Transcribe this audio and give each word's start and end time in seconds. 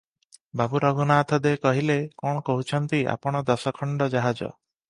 ବାବୁ 0.61 0.79
ରଘୁନାଥ 0.85 1.39
ଦେ 1.43 1.51
କହିଲେ-କଣ 1.65 2.43
କହୁଛନ୍ତି 2.49 3.03
ଆପଣ 3.15 3.47
ଦଶଖଣ୍ଡ 3.51 4.13
ଜାହାଜ। 4.17 4.53